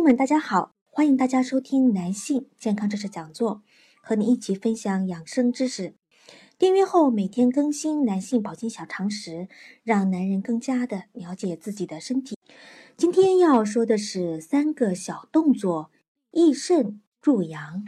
[0.00, 3.62] 朋友们，大家好，欢迎大家收听男性健康知识讲座，
[4.00, 5.94] 和你一起分享养生知识。
[6.56, 9.46] 订阅后每天更新男性保健小常识，
[9.82, 12.38] 让男人更加的了解自己的身体。
[12.96, 15.90] 今天要说的是三个小动作，
[16.30, 17.84] 益肾助阳。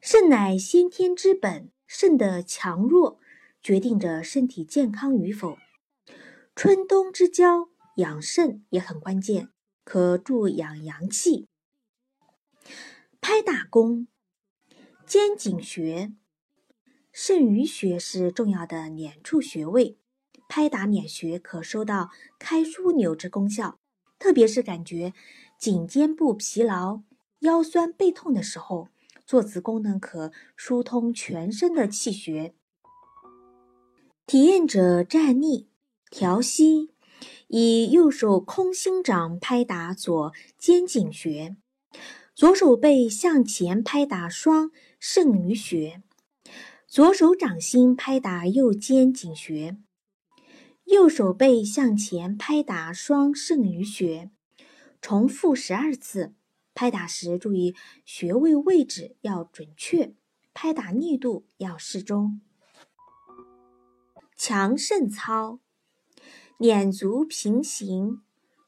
[0.00, 3.18] 肾乃先天之本，肾的强弱
[3.60, 5.58] 决定着身体健康与否。
[6.54, 9.48] 春冬之交，养肾也很关键。
[9.92, 11.48] 可助养阳气。
[13.20, 14.06] 拍打功，
[15.04, 16.12] 肩颈穴、
[17.10, 19.98] 肾俞穴是重要的捻处穴位，
[20.48, 23.80] 拍打捻穴可收到开枢纽之功效。
[24.20, 25.12] 特别是感觉
[25.58, 27.02] 颈肩部疲劳、
[27.40, 28.90] 腰酸背痛的时候，
[29.26, 32.54] 做此功能可疏通全身的气血。
[34.24, 35.68] 体验者站立，
[36.08, 36.92] 调息。
[37.52, 41.56] 以右手空心掌拍打左肩颈穴，
[42.32, 44.70] 左手背向前拍打双
[45.00, 46.00] 肾俞穴，
[46.86, 49.76] 左手掌心拍打右肩颈穴，
[50.84, 54.30] 右手背向前拍打双肾俞穴，
[55.02, 56.34] 重复十二次。
[56.72, 60.14] 拍打时注意穴位位置要准确，
[60.54, 62.40] 拍打力度要适中。
[64.36, 65.58] 强肾操。
[66.62, 68.20] 捻足平行，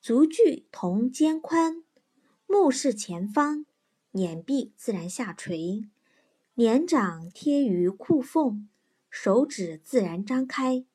[0.00, 1.84] 足距同肩宽，
[2.46, 3.66] 目视前方，
[4.12, 5.84] 捻臂自然下垂，
[6.54, 8.70] 脸掌贴于裤缝，
[9.10, 10.86] 手指自然张开。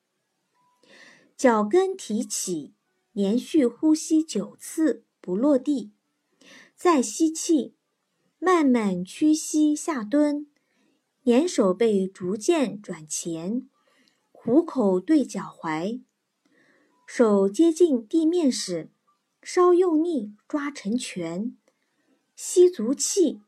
[1.36, 2.74] 脚跟提起，
[3.12, 5.92] 连续呼吸九次不落地，
[6.74, 7.76] 再吸气，
[8.40, 10.48] 慢慢屈膝下蹲，
[11.22, 13.68] 捻手背逐渐转前，
[14.32, 16.00] 虎口对脚踝。
[17.12, 18.88] 手接近地面时，
[19.42, 21.56] 稍用力抓成拳，
[22.36, 23.40] 吸足气，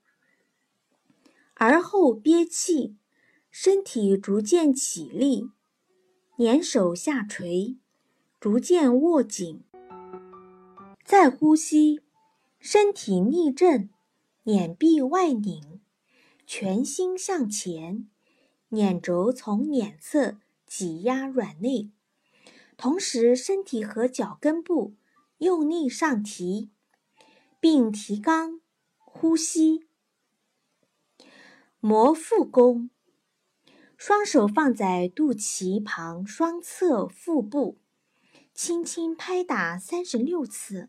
[1.54, 2.96] 而后憋气，
[3.52, 5.48] 身体逐渐起立，
[6.38, 7.76] 捻手下垂，
[8.40, 9.62] 逐渐握紧，
[11.04, 12.00] 再呼吸，
[12.58, 13.88] 身体立正，
[14.42, 15.80] 捻臂外拧，
[16.48, 18.08] 全心向前，
[18.70, 21.92] 捻轴从捻侧挤压软肋。
[22.82, 24.96] 同时，身体和脚跟部
[25.38, 26.72] 用力上提，
[27.60, 28.58] 并提肛
[28.98, 29.86] 呼吸。
[31.78, 32.90] 摩腹功，
[33.96, 37.78] 双手放在肚脐旁双侧腹部，
[38.52, 40.88] 轻轻拍打三十六次，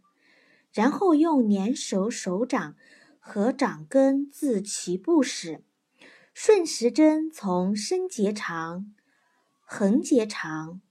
[0.72, 2.76] 然后用粘手手掌
[3.20, 5.64] 和掌根自脐部始，
[6.34, 8.92] 顺时针从升结肠、
[9.62, 10.82] 横结肠。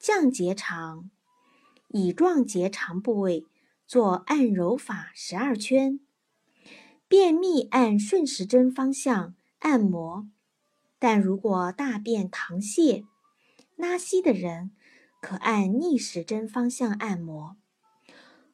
[0.00, 1.10] 降结肠、
[1.88, 3.44] 乙状结肠部位
[3.86, 6.00] 做按揉法十二圈，
[7.06, 10.26] 便秘按顺时针方向按摩，
[10.98, 13.04] 但如果大便溏泻、
[13.76, 14.70] 拉稀的人，
[15.20, 17.58] 可按逆时针方向按摩。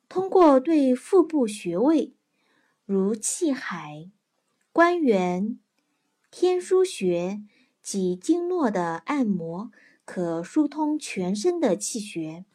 [0.08, 2.16] 通过对腹部穴位，
[2.84, 4.10] 如气海、
[4.72, 5.60] 关元、
[6.28, 7.44] 天枢穴
[7.80, 9.70] 及经络的按摩。
[10.06, 12.46] 可疏通全身的气血，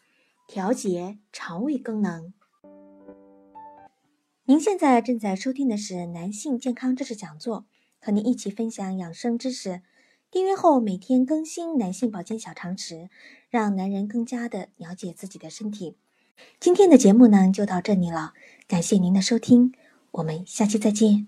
[0.47, 2.33] 调节肠胃功能。
[4.45, 7.65] 您现在正在收听的是男性健康知识讲座，
[7.99, 9.81] 和您一起分享养生知识。
[10.31, 13.09] 订阅后每天更新男性保健小常识，
[13.49, 15.97] 让男人更加的了解自己的身体。
[16.57, 18.33] 今天的节目呢就到这里了，
[18.65, 19.73] 感谢您的收听，
[20.11, 21.27] 我们下期再见。